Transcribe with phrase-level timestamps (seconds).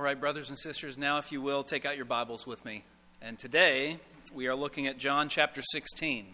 [0.00, 2.84] All right, brothers and sisters, now if you will, take out your Bibles with me.
[3.20, 3.98] And today
[4.34, 6.24] we are looking at John chapter 16.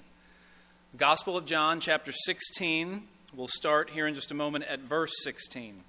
[0.96, 3.02] Gospel of John chapter 16.
[3.34, 5.83] We'll start here in just a moment at verse 16.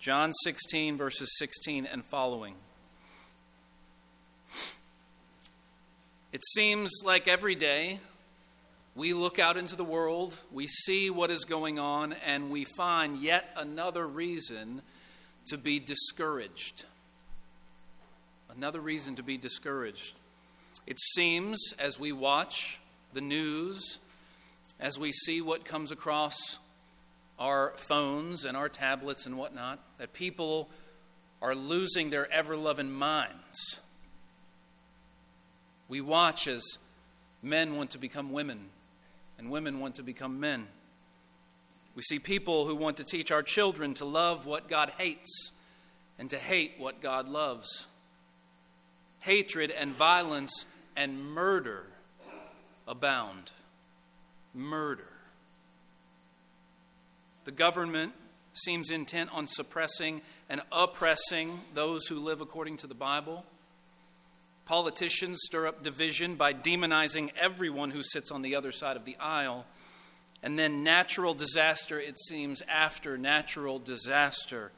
[0.00, 2.56] John 16, verses 16 and following.
[6.32, 8.00] It seems like every day
[8.96, 13.18] we look out into the world, we see what is going on, and we find
[13.18, 14.82] yet another reason
[15.46, 16.84] to be discouraged.
[18.54, 20.14] Another reason to be discouraged.
[20.86, 22.80] It seems as we watch
[23.12, 23.98] the news,
[24.80, 26.58] as we see what comes across
[27.38, 30.68] our phones and our tablets and whatnot, that people
[31.42, 33.80] are losing their ever loving minds.
[35.88, 36.64] We watch as
[37.42, 38.70] men want to become women
[39.38, 40.66] and women want to become men.
[41.96, 45.50] We see people who want to teach our children to love what God hates
[46.18, 47.86] and to hate what God loves.
[49.20, 51.86] Hatred and violence and murder
[52.86, 53.50] abound.
[54.54, 55.08] Murder.
[57.44, 58.12] The government
[58.52, 63.44] seems intent on suppressing and oppressing those who live according to the Bible.
[64.66, 69.16] Politicians stir up division by demonizing everyone who sits on the other side of the
[69.18, 69.64] aisle.
[70.42, 74.70] And then natural disaster, it seems, after natural disaster,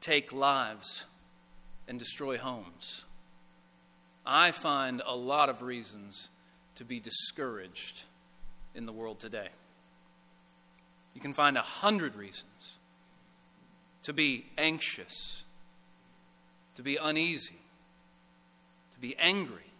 [0.00, 1.06] take lives
[1.88, 3.04] and destroy homes.
[4.26, 6.28] I find a lot of reasons
[6.74, 8.02] to be discouraged
[8.74, 9.48] in the world today.
[11.14, 12.78] You can find a hundred reasons
[14.02, 15.44] to be anxious,
[16.74, 17.60] to be uneasy,
[18.94, 19.72] to be angry,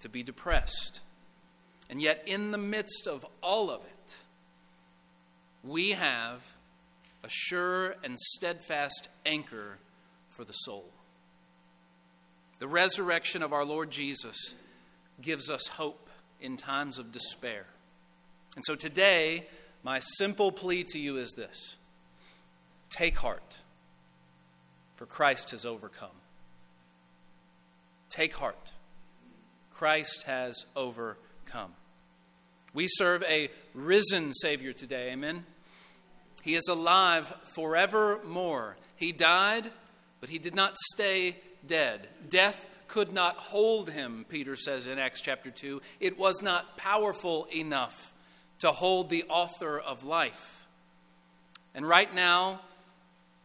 [0.00, 1.00] to be depressed.
[1.90, 3.93] And yet, in the midst of all of it,
[5.64, 6.46] we have
[7.22, 9.78] a sure and steadfast anchor
[10.28, 10.84] for the soul.
[12.58, 14.54] The resurrection of our Lord Jesus
[15.20, 17.66] gives us hope in times of despair.
[18.56, 19.46] And so today,
[19.82, 21.76] my simple plea to you is this
[22.90, 23.56] take heart,
[24.94, 26.08] for Christ has overcome.
[28.10, 28.72] Take heart,
[29.72, 31.72] Christ has overcome.
[32.74, 35.44] We serve a risen Savior today, amen?
[36.44, 38.76] He is alive forevermore.
[38.96, 39.70] He died,
[40.20, 42.06] but he did not stay dead.
[42.28, 45.80] Death could not hold him, Peter says in Acts chapter 2.
[46.00, 48.12] It was not powerful enough
[48.58, 50.66] to hold the author of life.
[51.74, 52.60] And right now,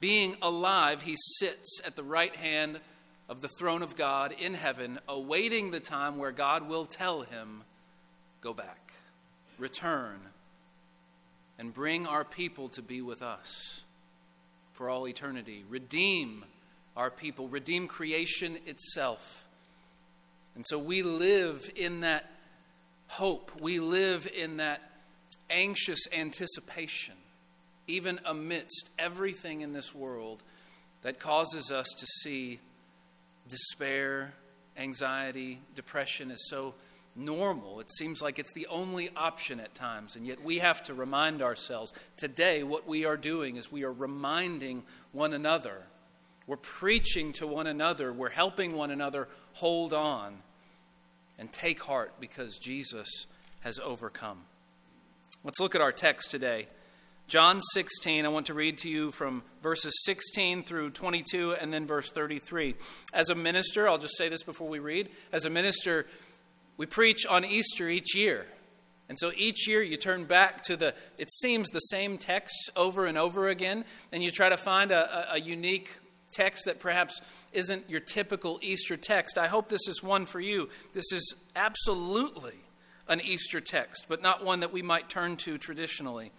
[0.02, 2.82] being alive, he sits at the right hand
[3.30, 7.64] of the throne of God in heaven, awaiting the time where God will tell him,
[8.42, 8.92] Go back,
[9.58, 10.20] return
[11.60, 13.82] and bring our people to be with us
[14.72, 15.66] for all eternity.
[15.70, 16.46] Redeem
[16.96, 19.46] our people, redeem creation itself.
[20.56, 22.32] And so we live in that
[23.08, 24.82] hope, we live in that
[25.50, 27.16] anxious anticipation,
[27.88, 30.42] even amidst everything in this world
[31.02, 32.60] that causes us to see
[33.50, 34.34] despair,
[34.78, 36.74] anxiety, depression is so
[37.16, 37.80] normal.
[37.80, 40.16] It seems like it's the only option at times.
[40.16, 43.92] And yet we have to remind ourselves today what we are doing is we are
[43.92, 45.84] reminding one another.
[46.48, 48.12] We're preaching to one another.
[48.12, 50.40] We're helping one another hold on
[51.38, 53.28] and take heart because Jesus
[53.62, 54.46] has overcome.
[55.44, 56.68] Let's look at our text today.
[57.30, 61.86] John 16, I want to read to you from verses 16 through 22 and then
[61.86, 62.74] verse 33.
[63.14, 65.10] As a minister, I'll just say this before we read.
[65.32, 66.08] As a minister,
[66.80, 68.48] we preach on Easter each year.
[69.10, 73.06] And so each year you turn back to the, it seems the same text over
[73.06, 75.98] and over again, and you try to find a, a, a unique
[76.32, 77.20] text that perhaps
[77.52, 79.38] isn't your typical Easter text.
[79.38, 80.70] I hope this is one for you.
[80.94, 82.56] This is absolutely
[83.10, 86.32] an Easter text, but not one that we might turn to traditionally.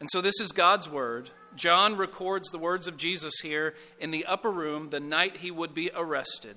[0.00, 1.30] And so this is God's word.
[1.54, 5.74] John records the words of Jesus here in the upper room the night he would
[5.74, 6.56] be arrested.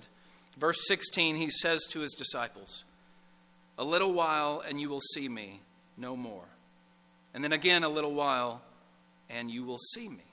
[0.61, 2.85] Verse 16, he says to his disciples,
[3.79, 5.61] A little while, and you will see me
[5.97, 6.45] no more.
[7.33, 8.61] And then again, a little while,
[9.27, 10.23] and you will see me.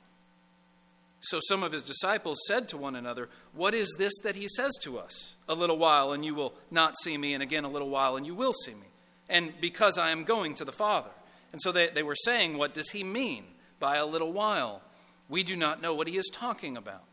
[1.21, 4.73] So some of his disciples said to one another, What is this that he says
[4.83, 5.37] to us?
[5.49, 8.27] A little while, and you will not see me, and again, a little while, and
[8.27, 8.89] you will see me.
[9.31, 11.11] And because I am going to the Father.
[11.53, 13.45] And so they, they were saying, What does he mean
[13.81, 14.83] by a little while?
[15.27, 17.05] We do not know what he is talking about.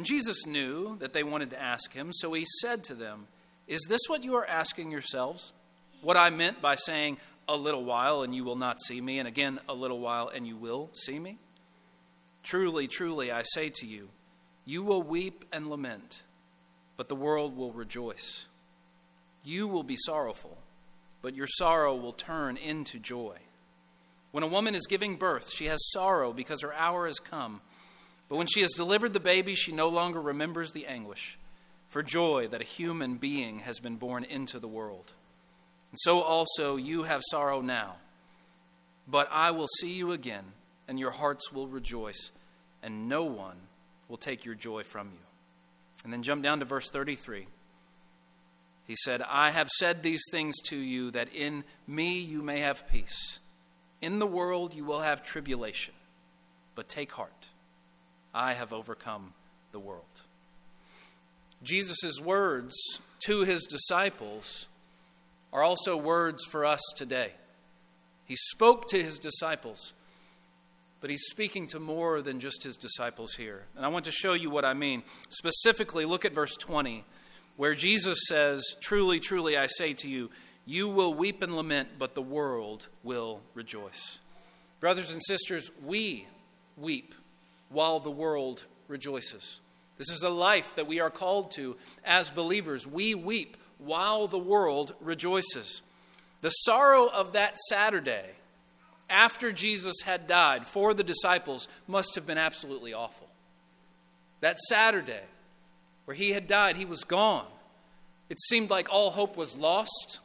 [0.00, 3.26] And Jesus knew that they wanted to ask him, so he said to them,
[3.68, 5.52] Is this what you are asking yourselves?
[6.00, 9.28] What I meant by saying, A little while and you will not see me, and
[9.28, 11.36] again, a little while and you will see me?
[12.42, 14.08] Truly, truly, I say to you,
[14.64, 16.22] You will weep and lament,
[16.96, 18.46] but the world will rejoice.
[19.44, 20.56] You will be sorrowful,
[21.20, 23.36] but your sorrow will turn into joy.
[24.30, 27.60] When a woman is giving birth, she has sorrow because her hour has come.
[28.30, 31.36] But when she has delivered the baby, she no longer remembers the anguish
[31.88, 35.12] for joy that a human being has been born into the world.
[35.90, 37.96] And so also you have sorrow now.
[39.08, 40.44] But I will see you again,
[40.86, 42.30] and your hearts will rejoice,
[42.80, 43.56] and no one
[44.08, 45.26] will take your joy from you.
[46.04, 47.48] And then jump down to verse 33.
[48.86, 52.88] He said, I have said these things to you that in me you may have
[52.88, 53.40] peace.
[54.00, 55.94] In the world you will have tribulation,
[56.76, 57.49] but take heart.
[58.34, 59.32] I have overcome
[59.72, 60.22] the world.
[61.62, 62.74] Jesus' words
[63.26, 64.66] to his disciples
[65.52, 67.32] are also words for us today.
[68.24, 69.92] He spoke to his disciples,
[71.00, 73.64] but he's speaking to more than just his disciples here.
[73.76, 75.02] And I want to show you what I mean.
[75.28, 77.04] Specifically, look at verse 20,
[77.56, 80.30] where Jesus says, Truly, truly, I say to you,
[80.64, 84.20] you will weep and lament, but the world will rejoice.
[84.78, 86.26] Brothers and sisters, we
[86.76, 87.14] weep
[87.70, 89.60] while the world rejoices.
[89.96, 92.86] This is the life that we are called to as believers.
[92.86, 95.82] We weep while the world rejoices.
[96.42, 98.24] The sorrow of that Saturday
[99.08, 103.28] after Jesus had died for the disciples must have been absolutely awful.
[104.40, 105.22] That Saturday
[106.04, 107.46] where he had died, he was gone.
[108.28, 110.20] It seemed like all hope was lost.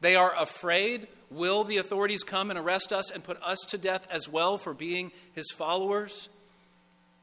[0.00, 1.06] They are afraid.
[1.30, 4.74] Will the authorities come and arrest us and put us to death as well for
[4.74, 6.28] being his followers?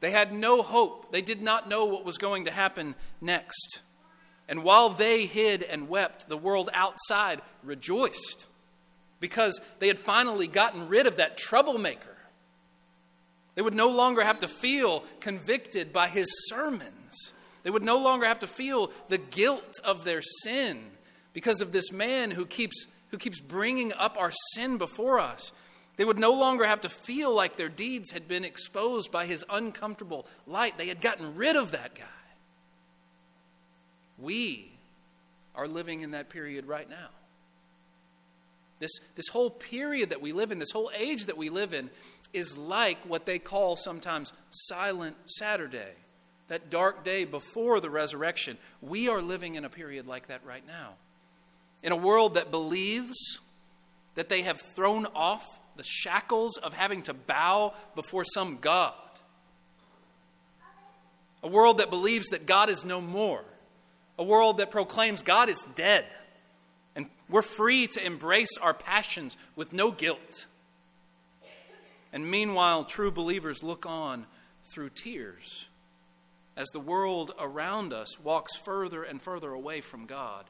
[0.04, 1.12] They had no hope.
[1.12, 3.80] They did not know what was going to happen next.
[4.46, 8.46] And while they hid and wept, the world outside rejoiced
[9.18, 12.18] because they had finally gotten rid of that troublemaker.
[13.54, 17.32] They would no longer have to feel convicted by his sermons.
[17.62, 20.82] They would no longer have to feel the guilt of their sin
[21.32, 25.50] because of this man who keeps, who keeps bringing up our sin before us.
[25.96, 29.44] They would no longer have to feel like their deeds had been exposed by his
[29.48, 30.76] uncomfortable light.
[30.76, 32.04] They had gotten rid of that guy.
[34.18, 34.72] We
[35.54, 37.08] are living in that period right now.
[38.80, 41.90] This, this whole period that we live in, this whole age that we live in,
[42.32, 45.92] is like what they call sometimes Silent Saturday,
[46.48, 48.58] that dark day before the resurrection.
[48.82, 50.94] We are living in a period like that right now.
[51.84, 53.40] In a world that believes
[54.14, 58.94] that they have thrown off the shackles of having to bow before some God.
[61.42, 63.44] A world that believes that God is no more.
[64.18, 66.06] A world that proclaims God is dead.
[66.96, 70.46] And we're free to embrace our passions with no guilt.
[72.12, 74.26] And meanwhile, true believers look on
[74.72, 75.66] through tears
[76.56, 80.44] as the world around us walks further and further away from God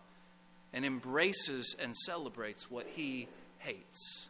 [0.72, 3.28] and embraces and celebrates what he
[3.64, 4.28] hates.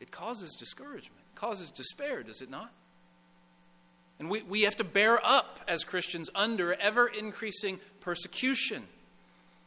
[0.00, 2.72] It causes discouragement, causes despair, does it not?
[4.18, 8.84] And we, we have to bear up as Christians under ever increasing persecution.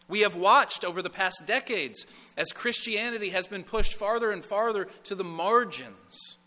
[0.07, 4.85] We have watched over the past decades as Christianity has been pushed farther and farther
[5.03, 6.37] to the margins.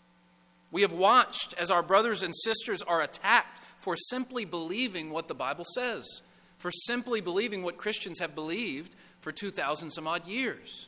[0.69, 5.35] We have watched as our brothers and sisters are attacked for simply believing what the
[5.35, 6.21] Bible says,
[6.57, 10.87] for simply believing what Christians have believed for 2,000 some odd years.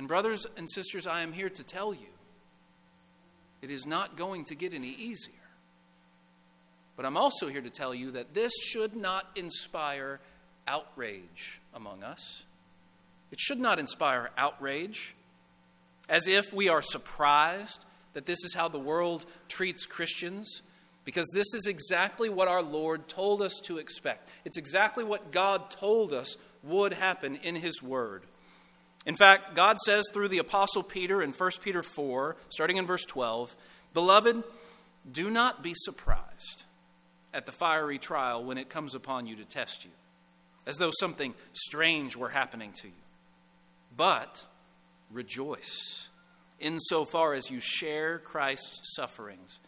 [0.00, 2.08] And, brothers and sisters, I am here to tell you
[3.60, 5.34] it is not going to get any easier.
[6.96, 10.18] But I'm also here to tell you that this should not inspire
[10.66, 12.44] outrage among us.
[13.30, 15.14] It should not inspire outrage
[16.08, 20.62] as if we are surprised that this is how the world treats Christians,
[21.04, 24.30] because this is exactly what our Lord told us to expect.
[24.46, 28.22] It's exactly what God told us would happen in His Word.
[29.06, 33.04] In fact, God says through the Apostle Peter in 1 Peter 4, starting in verse
[33.04, 33.56] 12,
[33.94, 34.42] Beloved,
[35.10, 36.64] do not be surprised
[37.32, 39.90] at the fiery trial when it comes upon you to test you,
[40.66, 42.94] as though something strange were happening to you.
[43.96, 44.44] But
[45.10, 46.08] rejoice
[46.58, 49.60] insofar as you share Christ's sufferings,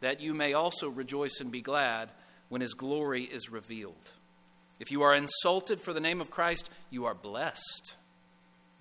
[0.00, 2.10] that you may also rejoice and be glad
[2.48, 4.12] when his glory is revealed.
[4.80, 7.96] If you are insulted for the name of Christ, you are blessed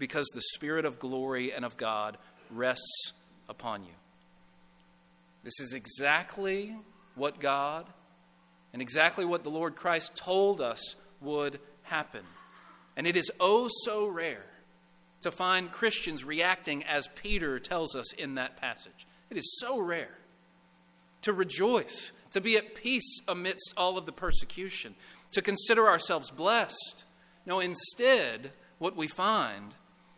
[0.01, 2.17] because the Spirit of glory and of God
[2.49, 3.13] rests
[3.47, 3.93] upon you.
[5.43, 6.75] This is exactly
[7.13, 7.85] what God
[8.73, 12.23] and exactly what the Lord Christ told us would happen.
[12.97, 14.47] And it is oh so rare
[15.19, 19.05] to find Christians reacting as Peter tells us in that passage.
[19.29, 20.17] It is so rare
[21.21, 24.95] to rejoice, to be at peace amidst all of the persecution,
[25.33, 27.05] to consider ourselves blessed.
[27.45, 29.75] No, instead, what we find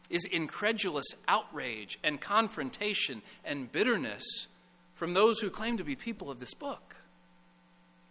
[0.09, 4.47] is incredulous outrage and confrontation and bitterness
[4.93, 6.97] from those who claim to be people of this book.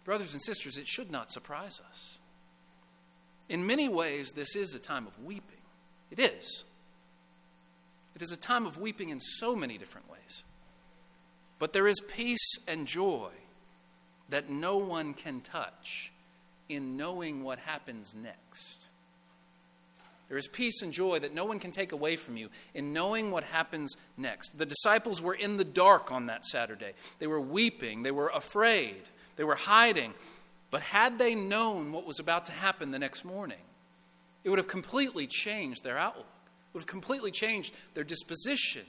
[0.03, 2.19] Brothers and sisters, it should not surprise us.
[3.47, 5.61] In many ways, this is a time of weeping.
[6.11, 6.63] It is.
[8.15, 10.43] It is a time of weeping in so many different ways.
[11.59, 13.29] But there is peace and joy
[14.29, 16.11] that no one can touch
[16.67, 18.82] in knowing what happens next.
[20.33, 23.29] There is peace and joy that no one can take away from you in knowing
[23.29, 24.57] what happens next.
[24.57, 26.93] The disciples were in the dark on that Saturday.
[27.19, 28.97] They were weeping, they were afraid,
[29.35, 30.15] they were hiding.
[30.71, 33.59] But had they known what was about to happen the next morning,
[34.43, 38.87] it would have completely changed their outlook, it would have completely changed their disposition,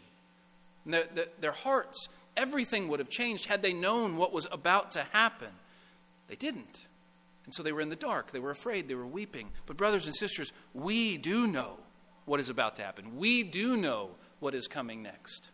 [0.87, 2.09] their, their, their hearts.
[2.39, 5.51] Everything would have changed had they known what was about to happen.
[6.27, 6.87] They didn't.
[7.45, 8.33] And so they were in the dark.
[8.33, 8.89] They were afraid.
[8.89, 9.51] They were weeping.
[9.67, 11.79] But, brothers and sisters, we do know
[12.25, 13.17] what is about to happen.
[13.17, 14.11] We do know
[14.41, 15.51] what is coming next.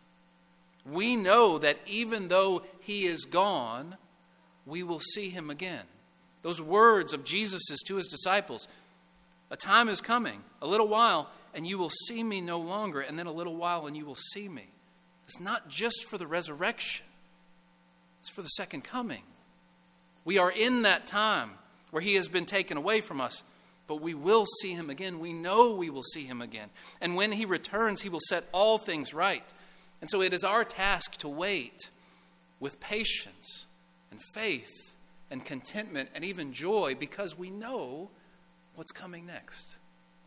[0.89, 3.97] We know that even though he is gone,
[4.65, 5.83] we will see him again.
[6.41, 8.67] Those words of Jesus to his disciples
[9.51, 13.19] a time is coming, a little while, and you will see me no longer, and
[13.19, 14.69] then a little while, and you will see me.
[15.25, 17.05] It's not just for the resurrection,
[18.21, 19.23] it's for the second coming.
[20.23, 21.51] We are in that time
[21.91, 23.43] where he has been taken away from us,
[23.87, 25.19] but we will see him again.
[25.19, 26.69] We know we will see him again.
[26.99, 29.53] And when he returns, he will set all things right.
[29.99, 31.91] And so it is our task to wait
[32.59, 33.67] with patience
[34.09, 34.71] and faith
[35.29, 38.09] and contentment and even joy because we know
[38.75, 39.77] what's coming next.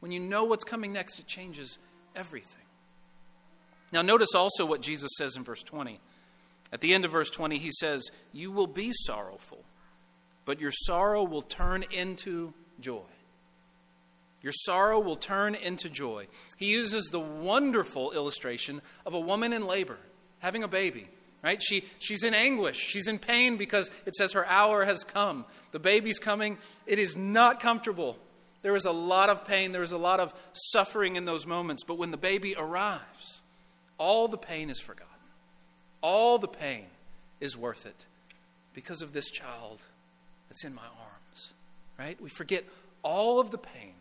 [0.00, 1.78] When you know what's coming next, it changes
[2.14, 2.60] everything.
[3.92, 6.00] Now, notice also what Jesus says in verse 20.
[6.72, 9.64] At the end of verse 20, he says, You will be sorrowful,
[10.44, 13.02] but your sorrow will turn into joy.
[14.42, 16.26] Your sorrow will turn into joy.
[16.58, 19.98] He uses the wonderful illustration of a woman in labor
[20.40, 21.08] having a baby.
[21.42, 21.62] Right?
[21.62, 22.76] She, she's in anguish.
[22.76, 25.44] She's in pain because it says her hour has come.
[25.72, 26.56] The baby's coming.
[26.86, 28.18] It is not comfortable.
[28.62, 29.72] There is a lot of pain.
[29.72, 31.84] There is a lot of suffering in those moments.
[31.84, 33.42] But when the baby arrives,
[33.98, 35.08] all the pain is forgotten.
[36.00, 36.86] All the pain
[37.40, 38.06] is worth it
[38.72, 39.82] because of this child
[40.48, 41.52] that's in my arms.
[41.98, 42.20] Right?
[42.20, 42.64] We forget
[43.02, 43.94] all of the pain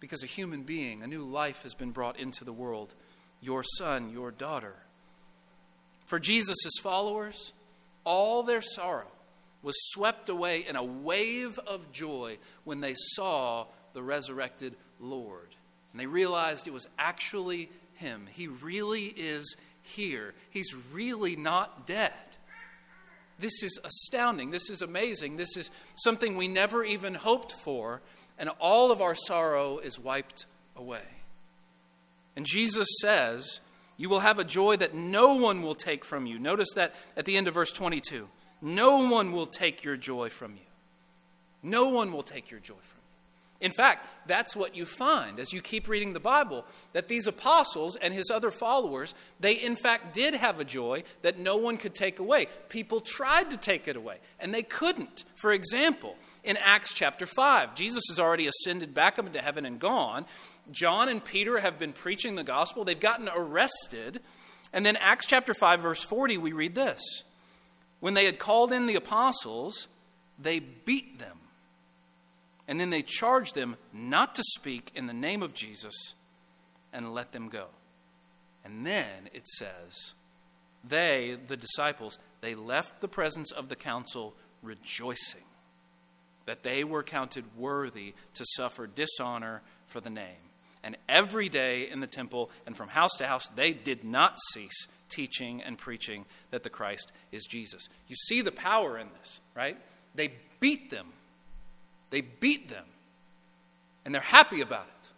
[0.00, 2.94] because a human being, a new life has been brought into the world.
[3.40, 4.74] Your son, your daughter.
[6.06, 7.52] For Jesus' followers,
[8.04, 9.06] all their sorrow
[9.62, 15.48] was swept away in a wave of joy when they saw the resurrected Lord.
[15.92, 18.26] And they realized it was actually Him.
[18.32, 22.12] He really is here, He's really not dead.
[23.38, 24.50] This is astounding.
[24.50, 25.36] This is amazing.
[25.36, 28.00] This is something we never even hoped for,
[28.38, 30.46] and all of our sorrow is wiped
[30.76, 31.02] away.
[32.36, 33.60] And Jesus says,
[33.96, 36.38] You will have a joy that no one will take from you.
[36.38, 38.28] Notice that at the end of verse 22.
[38.60, 40.66] No one will take your joy from you.
[41.62, 43.01] No one will take your joy from you.
[43.62, 46.64] In fact, that's what you find as you keep reading the Bible
[46.94, 51.38] that these apostles and his other followers, they in fact did have a joy that
[51.38, 52.48] no one could take away.
[52.68, 55.22] People tried to take it away, and they couldn't.
[55.36, 59.78] For example, in Acts chapter 5, Jesus has already ascended back up into heaven and
[59.78, 60.26] gone.
[60.72, 64.20] John and Peter have been preaching the gospel, they've gotten arrested.
[64.72, 67.22] And then, Acts chapter 5, verse 40, we read this.
[68.00, 69.86] When they had called in the apostles,
[70.36, 71.36] they beat them.
[72.72, 76.14] And then they charged them not to speak in the name of Jesus
[76.90, 77.66] and let them go.
[78.64, 80.14] And then it says,
[80.82, 85.42] they, the disciples, they left the presence of the council rejoicing
[86.46, 90.48] that they were counted worthy to suffer dishonor for the name.
[90.82, 94.88] And every day in the temple and from house to house, they did not cease
[95.10, 97.86] teaching and preaching that the Christ is Jesus.
[98.08, 99.76] You see the power in this, right?
[100.14, 101.08] They beat them.
[102.12, 102.84] They beat them.
[104.04, 105.10] And they're happy about it.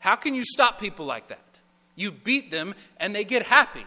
[0.00, 1.38] How can you stop people like that?
[1.94, 3.86] You beat them and they get happy.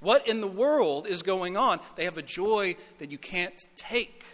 [0.00, 1.80] What in the world is going on?
[1.96, 4.24] They have a joy that you can't take.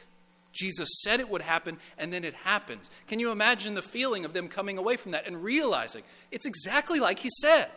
[0.53, 2.91] Jesus said it would happen, and then it happens.
[3.07, 6.03] Can you imagine the feeling of them coming away from that and realizing
[6.33, 7.69] it's exactly like he said?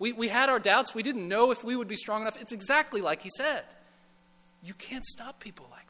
[0.00, 0.92] We, we had our doubts.
[0.92, 2.40] We didn't know if we would be strong enough.
[2.40, 3.64] It's exactly like he said.
[4.62, 5.88] You can't stop people like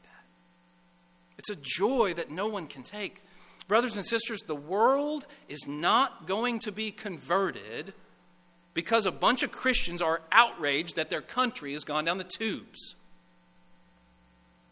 [1.37, 3.23] It's a joy that no one can take.
[3.67, 7.93] Brothers and sisters, the world is not going to be converted
[8.73, 12.95] because a bunch of Christians are outraged that their country has gone down the tubes.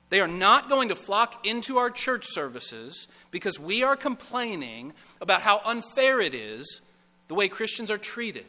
[0.10, 5.42] They are not going to flock into our church services because we are complaining about
[5.42, 6.82] how unfair it is
[7.28, 8.48] the way Christians are treated.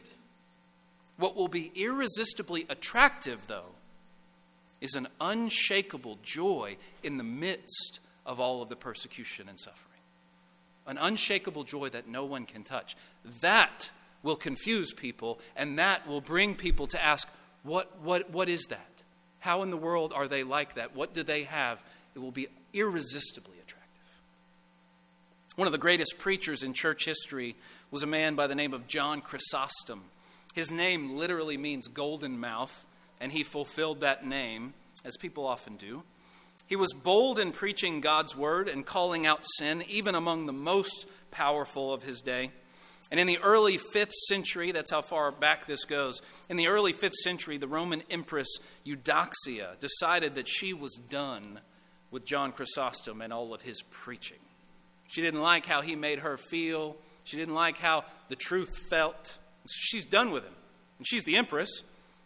[1.17, 3.75] What will be irresistibly attractive, though,
[4.81, 9.87] is an unshakable joy in the midst of all of the persecution and suffering.
[10.87, 12.97] An unshakable joy that no one can touch.
[13.41, 13.91] That
[14.23, 17.27] will confuse people, and that will bring people to ask,
[17.63, 18.87] what, what, what is that?
[19.39, 20.95] How in the world are they like that?
[20.95, 21.83] What do they have?
[22.15, 24.03] It will be irresistibly attractive.
[25.55, 27.55] One of the greatest preachers in church history
[27.89, 30.03] was a man by the name of John Chrysostom.
[30.53, 32.85] His name literally means golden mouth,
[33.21, 34.73] and he fulfilled that name,
[35.05, 36.03] as people often do.
[36.67, 41.07] He was bold in preaching God's word and calling out sin, even among the most
[41.29, 42.51] powerful of his day.
[43.09, 46.93] And in the early 5th century, that's how far back this goes, in the early
[46.93, 48.47] 5th century, the Roman Empress
[48.85, 51.59] Eudoxia decided that she was done
[52.09, 54.39] with John Chrysostom and all of his preaching.
[55.07, 59.37] She didn't like how he made her feel, she didn't like how the truth felt.
[59.69, 60.53] She's done with him.
[60.97, 61.83] And she's the empress.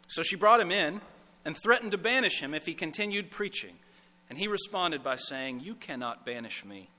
[0.07, 1.01] So she brought him in
[1.43, 3.75] and threatened to banish him if he continued preaching.
[4.29, 6.89] And he responded by saying, You cannot banish me,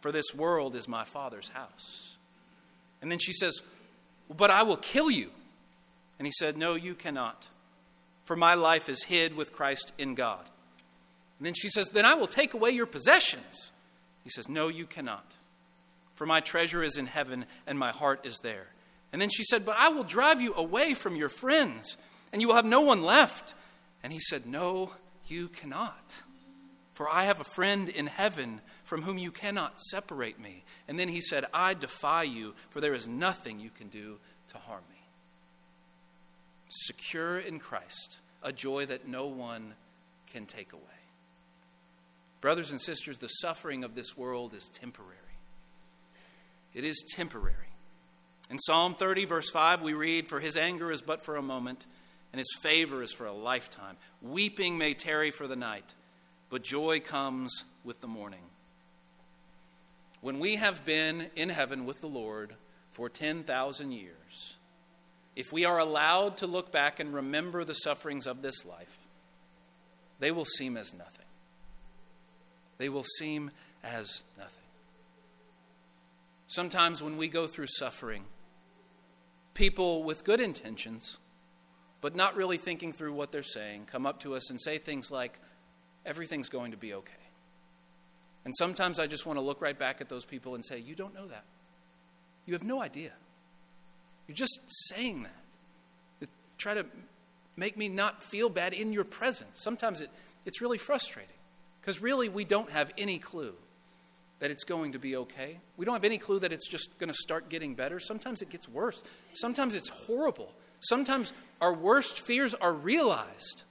[0.00, 2.16] for this world is my Father's house.
[3.02, 3.60] And then she says,
[4.34, 5.30] But I will kill you.
[6.18, 7.48] And he said, No, you cannot,
[8.24, 10.46] for my life is hid with Christ in God.
[11.38, 13.72] And then she says, Then I will take away your possessions.
[14.24, 15.36] He says, No, you cannot,
[16.14, 18.68] for my treasure is in heaven and my heart is there.
[19.12, 21.96] And then she said, But I will drive you away from your friends,
[22.32, 23.54] and you will have no one left.
[24.02, 24.92] And he said, No,
[25.26, 26.22] you cannot.
[26.92, 30.64] For I have a friend in heaven from whom you cannot separate me.
[30.88, 34.58] And then he said, I defy you, for there is nothing you can do to
[34.58, 34.96] harm me.
[36.68, 39.74] Secure in Christ, a joy that no one
[40.26, 40.82] can take away.
[42.40, 45.12] Brothers and sisters, the suffering of this world is temporary.
[46.74, 47.75] It is temporary.
[48.48, 51.86] In Psalm 30, verse 5, we read, For his anger is but for a moment,
[52.32, 53.96] and his favor is for a lifetime.
[54.22, 55.94] Weeping may tarry for the night,
[56.48, 58.42] but joy comes with the morning.
[60.20, 62.54] When we have been in heaven with the Lord
[62.90, 64.56] for 10,000 years,
[65.34, 68.98] if we are allowed to look back and remember the sufferings of this life,
[70.18, 71.26] they will seem as nothing.
[72.78, 73.50] They will seem
[73.84, 74.62] as nothing.
[76.46, 78.24] Sometimes when we go through suffering,
[79.56, 81.18] people with good intentions,
[82.00, 85.10] but not really thinking through what they're saying, come up to us and say things
[85.10, 85.40] like,
[86.04, 87.12] everything's going to be okay.
[88.44, 90.94] And sometimes I just want to look right back at those people and say, You
[90.94, 91.42] don't know that.
[92.46, 93.10] You have no idea.
[94.28, 96.28] You're just saying that.
[96.56, 96.86] try to
[97.56, 99.60] make me not feel bad in your presence.
[99.60, 100.10] Sometimes it,
[100.44, 101.34] it's really frustrating
[101.80, 103.54] because really we don't have any clue
[104.38, 105.58] that it's going to be okay.
[105.76, 107.98] We don't have any clue that it's just going to start getting better.
[107.98, 109.02] Sometimes it gets worse.
[109.32, 110.52] Sometimes it's horrible.
[110.80, 113.64] Sometimes our worst fears are realized.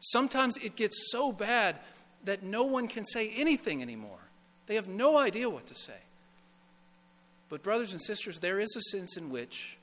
[0.00, 1.76] Sometimes it gets so bad
[2.24, 4.18] that no one can say anything anymore.
[4.66, 5.92] They have no idea what to say.
[7.50, 9.76] But, brothers and sisters, there is a sense in which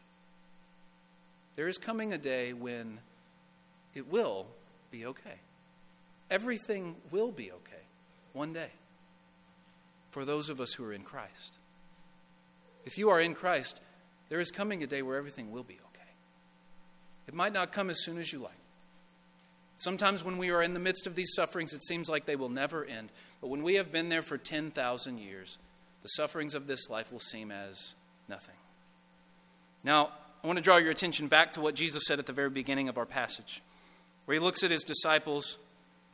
[1.55, 2.99] there is coming a day when
[3.93, 4.47] it will
[4.89, 5.39] be okay.
[6.29, 7.83] Everything will be okay
[8.33, 8.69] one day
[10.11, 11.57] for those of us who are in Christ.
[12.85, 13.81] If you are in Christ,
[14.29, 16.09] there is coming a day where everything will be okay.
[17.27, 18.53] It might not come as soon as you like.
[19.77, 22.49] Sometimes when we are in the midst of these sufferings, it seems like they will
[22.49, 23.09] never end.
[23.39, 25.57] But when we have been there for 10,000 years,
[26.03, 27.95] the sufferings of this life will seem as
[28.29, 28.55] nothing.
[29.83, 30.11] Now,
[30.43, 32.89] I want to draw your attention back to what Jesus said at the very beginning
[32.89, 33.61] of our passage,
[34.25, 35.57] where he looks at his disciples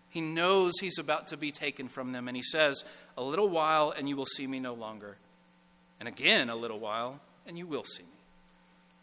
[0.10, 2.84] he knows he's about to be taken from them, and he says,
[3.18, 5.18] A little while, and you will see me no longer.
[6.00, 8.10] And again, a little while, and you will see me.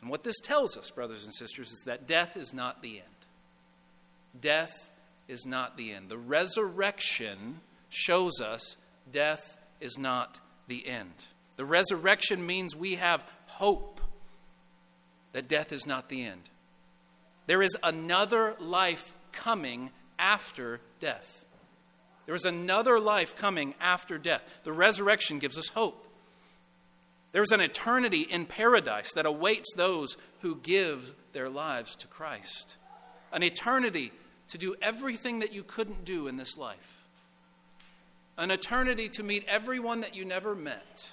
[0.00, 4.40] And what this tells us, brothers and sisters, is that death is not the end.
[4.40, 4.90] Death
[5.28, 6.08] is not the end.
[6.08, 8.76] The resurrection shows us
[9.10, 11.26] death is not the end.
[11.56, 14.00] The resurrection means we have hope
[15.32, 16.50] that death is not the end.
[17.46, 21.44] There is another life coming after death.
[22.24, 24.60] There is another life coming after death.
[24.64, 26.06] The resurrection gives us hope.
[27.32, 32.78] There is an eternity in paradise that awaits those who give their lives to Christ.
[33.32, 34.12] An eternity
[34.48, 37.04] to do everything that you couldn't do in this life.
[38.38, 41.10] An eternity to meet everyone that you never met.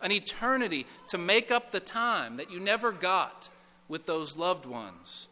[0.00, 3.48] An eternity to make up the time that you never got
[3.88, 5.26] with those loved ones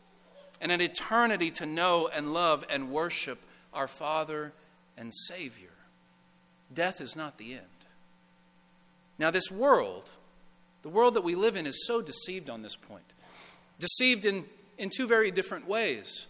[0.62, 3.41] and an eternity to know and love and worship
[3.73, 4.53] our Father
[4.97, 5.71] and Savior.
[6.73, 7.63] Death is not the end.
[9.19, 10.11] Now, this world,
[10.83, 13.05] the world that we live in, is so deceived on this point.
[13.79, 14.45] Deceived in,
[14.79, 16.27] in two very different ways.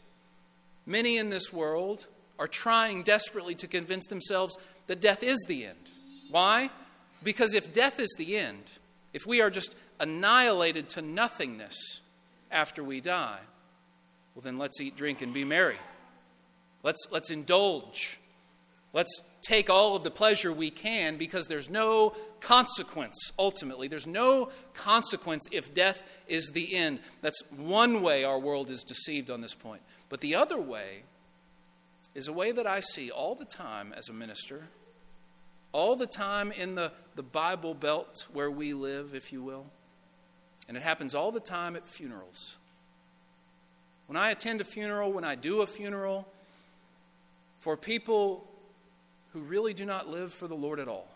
[0.84, 2.06] Many in this world
[2.38, 4.56] are trying desperately to convince themselves
[4.88, 5.90] that death is the end.
[6.30, 6.70] Why?
[7.22, 8.72] Because if death is the end,
[9.12, 12.00] if we are just annihilated to nothingness
[12.50, 13.38] after we die,
[14.34, 15.76] well, then let's eat, drink, and be merry.
[16.82, 18.18] Let's, let's indulge.
[18.92, 23.88] Let's take all of the pleasure we can because there's no consequence, ultimately.
[23.88, 27.00] There's no consequence if death is the end.
[27.20, 29.82] That's one way our world is deceived on this point.
[30.08, 31.02] But the other way
[32.14, 34.64] is a way that I see all the time as a minister,
[35.72, 39.66] all the time in the, the Bible belt where we live, if you will.
[40.68, 42.58] And it happens all the time at funerals.
[44.06, 46.28] When I attend a funeral, when I do a funeral,
[47.62, 48.44] for people
[49.32, 51.06] who really do not live for the Lord at all,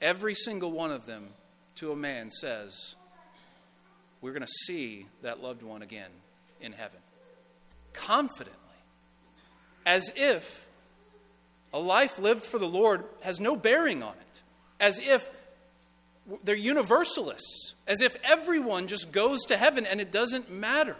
[0.00, 1.28] every single one of them,
[1.76, 2.96] to a man, says,
[4.22, 6.08] We're going to see that loved one again
[6.62, 6.98] in heaven.
[7.92, 8.56] Confidently.
[9.84, 10.66] As if
[11.74, 14.40] a life lived for the Lord has no bearing on it.
[14.80, 15.30] As if
[16.42, 17.74] they're universalists.
[17.86, 20.96] As if everyone just goes to heaven and it doesn't matter.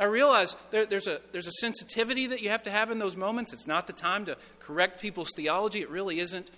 [0.00, 3.16] I realize there, there's, a, there's a sensitivity that you have to have in those
[3.16, 3.52] moments.
[3.52, 6.50] It's not the time to correct people's theology, it really isn't.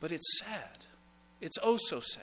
[0.00, 0.78] But it's sad.
[1.40, 2.22] It's oh so sad.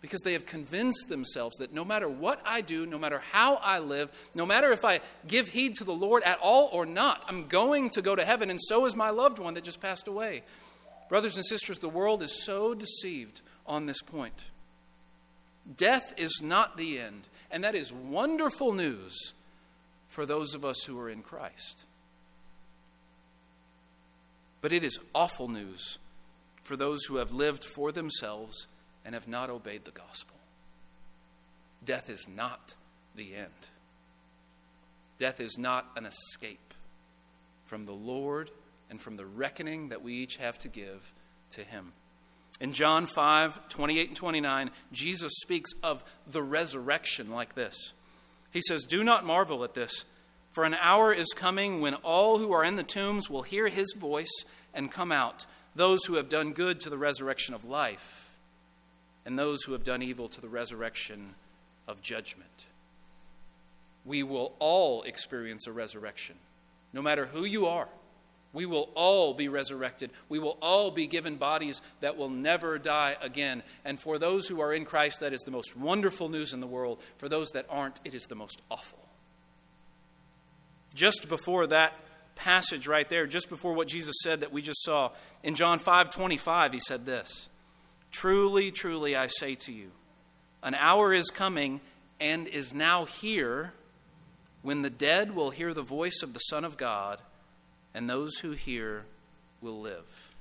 [0.00, 3.78] Because they have convinced themselves that no matter what I do, no matter how I
[3.78, 7.46] live, no matter if I give heed to the Lord at all or not, I'm
[7.46, 10.42] going to go to heaven, and so is my loved one that just passed away.
[11.08, 14.50] Brothers and sisters, the world is so deceived on this point.
[15.76, 17.28] Death is not the end.
[17.50, 19.34] And that is wonderful news
[20.08, 21.84] for those of us who are in Christ.
[24.60, 25.98] But it is awful news
[26.62, 28.66] for those who have lived for themselves
[29.04, 30.36] and have not obeyed the gospel.
[31.84, 32.74] Death is not
[33.16, 33.48] the end.
[35.18, 36.74] Death is not an escape
[37.64, 38.50] from the Lord
[38.90, 41.12] and from the reckoning that we each have to give
[41.50, 41.92] to Him.
[42.62, 47.92] In John 5 28 and 29, Jesus speaks of the resurrection like this.
[48.52, 50.04] He says, Do not marvel at this,
[50.52, 53.92] for an hour is coming when all who are in the tombs will hear his
[53.98, 55.44] voice and come out,
[55.74, 58.36] those who have done good to the resurrection of life,
[59.26, 61.34] and those who have done evil to the resurrection
[61.88, 62.66] of judgment.
[64.04, 66.36] We will all experience a resurrection,
[66.92, 67.88] no matter who you are.
[68.52, 70.10] We will all be resurrected.
[70.28, 73.62] We will all be given bodies that will never die again.
[73.84, 76.66] And for those who are in Christ, that is the most wonderful news in the
[76.66, 77.00] world.
[77.16, 78.98] For those that aren't, it is the most awful.
[80.94, 81.94] Just before that
[82.34, 85.12] passage right there, just before what Jesus said that we just saw,
[85.42, 87.48] in John 5 25, he said this
[88.10, 89.92] Truly, truly, I say to you,
[90.62, 91.80] an hour is coming
[92.20, 93.72] and is now here
[94.60, 97.18] when the dead will hear the voice of the Son of God
[97.94, 99.04] and those who hear
[99.60, 100.34] will live.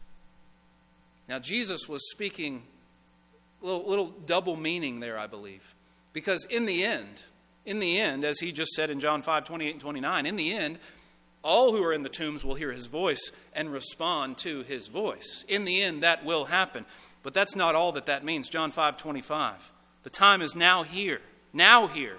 [1.28, 2.64] Now, Jesus was speaking
[3.62, 5.76] a little, little, double meaning there, I believe.
[6.14, 7.24] Because in the end,
[7.66, 10.54] in the end, as he just said in John 5 28 and 29, in the
[10.54, 10.80] end,
[11.44, 15.46] all who are in the tombs will hear his voice and respond to his voice.
[15.48, 16.86] In the end, that will happen.
[17.24, 18.50] But that's not all that that means.
[18.50, 19.72] John 5 25.
[20.04, 21.22] The time is now here,
[21.54, 22.18] now here,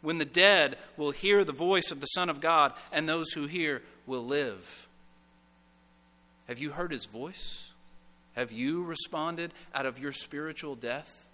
[0.00, 3.46] when the dead will hear the voice of the Son of God, and those who
[3.46, 4.88] hear will live.
[6.48, 7.64] Have you heard his voice?
[8.34, 11.26] Have you responded out of your spiritual death?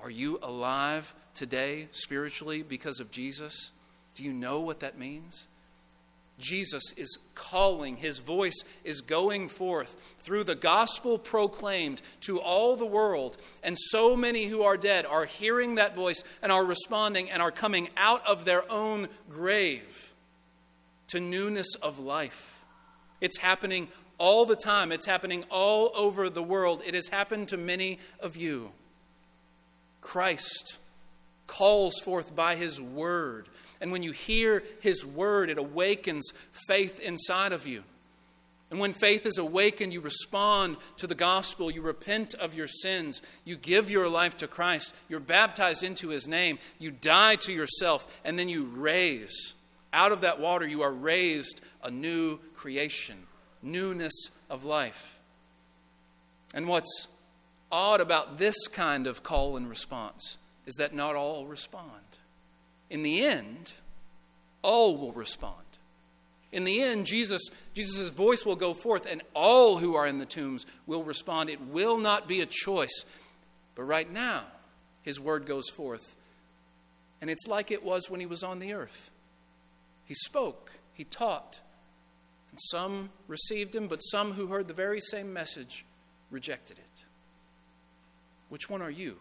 [0.00, 3.72] Are you alive today spiritually because of Jesus?
[4.14, 5.46] Do you know what that means?
[6.38, 12.86] Jesus is calling, his voice is going forth through the gospel proclaimed to all the
[12.86, 13.36] world.
[13.64, 17.50] And so many who are dead are hearing that voice and are responding and are
[17.50, 20.07] coming out of their own grave
[21.08, 22.64] to newness of life.
[23.20, 26.82] It's happening all the time, it's happening all over the world.
[26.84, 28.72] It has happened to many of you.
[30.00, 30.78] Christ
[31.46, 33.48] calls forth by his word.
[33.80, 36.32] And when you hear his word, it awakens
[36.66, 37.84] faith inside of you.
[38.70, 41.70] And when faith is awakened, you respond to the gospel.
[41.70, 43.22] You repent of your sins.
[43.44, 44.94] You give your life to Christ.
[45.08, 46.58] You're baptized into his name.
[46.78, 49.54] You die to yourself, and then you raise
[49.92, 53.16] out of that water, you are raised a new creation,
[53.62, 55.20] newness of life.
[56.54, 57.08] And what's
[57.70, 61.90] odd about this kind of call and response is that not all respond.
[62.90, 63.72] In the end,
[64.62, 65.54] All will respond.
[66.50, 67.50] In the end, Jesus,
[68.14, 71.50] voice will go forth, and all who are in the tombs will respond.
[71.50, 73.04] It will not be a choice.
[73.74, 74.44] But right now,
[75.02, 76.16] his word goes forth.
[77.20, 79.10] And it's like it was when he was on the earth.
[80.08, 81.60] He spoke, he taught.
[82.50, 85.84] And some received him, but some who heard the very same message
[86.30, 87.04] rejected it.
[88.48, 89.18] Which one are you?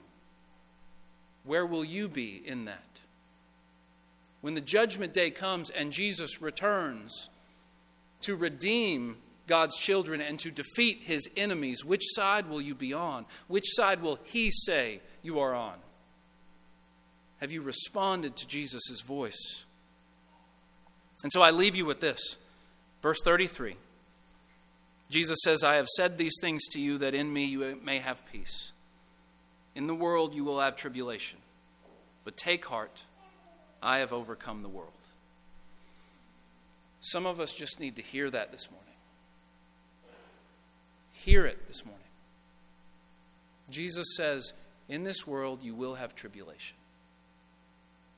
[1.43, 3.01] Where will you be in that?
[4.39, 7.29] When the judgment day comes and Jesus returns
[8.21, 13.25] to redeem God's children and to defeat his enemies, which side will you be on?
[13.49, 15.75] Which side will he say you are on?
[17.41, 19.65] Have you responded to Jesus' voice?
[21.23, 22.37] And so I leave you with this.
[23.01, 23.75] Verse 33.
[25.09, 28.25] Jesus says, I have said these things to you that in me you may have
[28.31, 28.73] peace.
[29.75, 31.39] In the world you will have tribulation,
[32.25, 33.03] but take heart,
[33.81, 34.91] I have overcome the world.
[36.99, 38.87] Some of us just need to hear that this morning.
[41.13, 42.03] Hear it this morning.
[43.69, 44.53] Jesus says,
[44.89, 46.75] In this world you will have tribulation,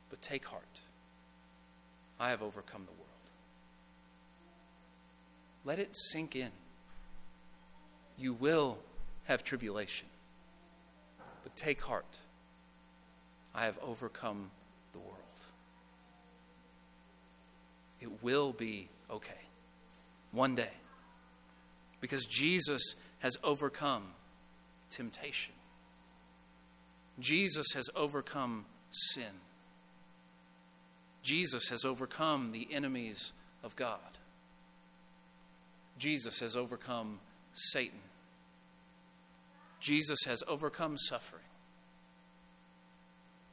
[0.09, 0.81] but take heart.
[2.19, 3.05] I have overcome the world.
[5.63, 6.51] Let it sink in.
[8.17, 8.79] You will
[9.25, 10.07] have tribulation,
[11.43, 12.19] but take heart.
[13.55, 14.51] I have overcome
[14.91, 15.15] the world.
[18.01, 19.33] It will be okay
[20.31, 20.71] one day
[22.01, 24.03] because Jesus has overcome
[24.89, 25.53] temptation.
[27.19, 29.23] Jesus has overcome sin.
[31.21, 33.99] Jesus has overcome the enemies of God.
[35.97, 37.19] Jesus has overcome
[37.53, 37.99] Satan.
[39.79, 41.43] Jesus has overcome suffering.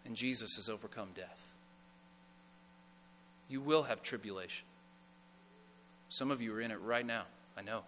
[0.05, 1.53] And Jesus has overcome death.
[3.49, 4.65] You will have tribulation.
[6.09, 7.25] Some of you are in it right now,
[7.57, 7.83] I know.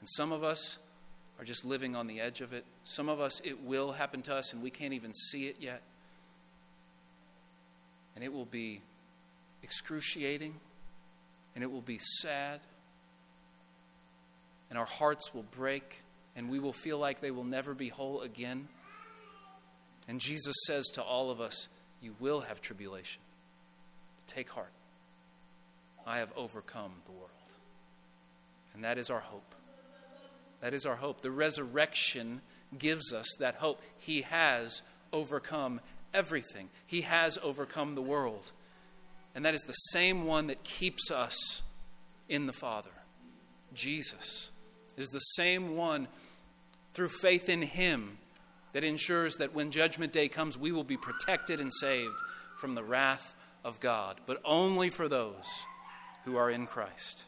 [0.00, 0.78] And some of us
[1.38, 2.64] are just living on the edge of it.
[2.84, 5.82] Some of us, it will happen to us and we can't even see it yet.
[8.14, 8.82] And it will be
[9.62, 10.54] excruciating
[11.54, 12.60] and it will be sad.
[14.70, 16.02] And our hearts will break
[16.36, 18.68] and we will feel like they will never be whole again.
[20.08, 21.68] And Jesus says to all of us,
[22.00, 23.20] You will have tribulation.
[24.26, 24.72] Take heart.
[26.06, 27.30] I have overcome the world.
[28.74, 29.54] And that is our hope.
[30.60, 31.20] That is our hope.
[31.20, 32.40] The resurrection
[32.78, 33.82] gives us that hope.
[33.98, 35.80] He has overcome
[36.14, 38.52] everything, He has overcome the world.
[39.34, 41.62] And that is the same one that keeps us
[42.28, 42.90] in the Father.
[43.74, 44.50] Jesus
[44.96, 46.08] is the same one
[46.92, 48.18] through faith in Him
[48.72, 52.20] that ensures that when Judgment Day comes, we will be protected and saved
[52.56, 55.64] from the wrath of God, but only for those
[56.24, 57.24] who are in Christ.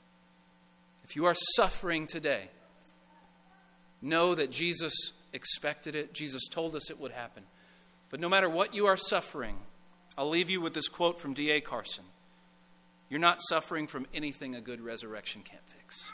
[1.05, 2.49] If you are suffering today,
[4.01, 6.15] know that Jesus expected it.
[6.15, 7.43] Jesus told us it would happen.
[8.11, 9.57] But no matter what you are suffering,
[10.17, 11.61] I'll leave you with this quote from D.A.
[11.61, 12.05] Carson
[13.09, 16.13] You're not suffering from anything a good resurrection can't fix.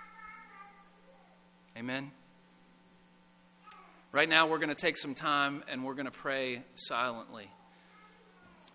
[1.76, 2.10] Amen.
[4.12, 7.48] Right now, we're going to take some time and we're going to pray silently.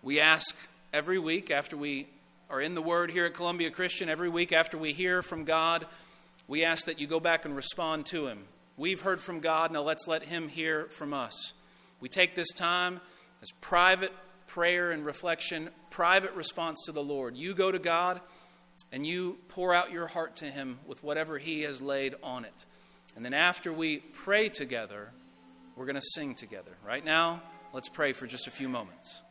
[0.02, 0.56] We ask
[0.92, 2.06] every week after we
[2.48, 5.86] are in the Word here at Columbia Christian, every week after we hear from God,
[6.48, 8.44] we ask that you go back and respond to Him.
[8.76, 11.52] We've heard from God, now let's let Him hear from us.
[12.00, 13.00] We take this time
[13.42, 14.12] as private
[14.46, 17.36] prayer and reflection, private response to the Lord.
[17.36, 18.20] You go to God
[18.92, 22.66] and you pour out your heart to Him with whatever He has laid on it.
[23.16, 25.10] And then after we pray together,
[25.74, 26.72] we're going to sing together.
[26.86, 29.22] Right now, let's pray for just a few moments.